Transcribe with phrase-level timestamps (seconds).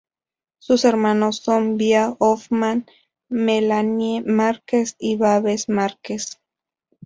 [0.57, 2.87] Sus hermanos son Via Hoffman,
[3.29, 6.41] Melanie Márquez y Babes Marquez.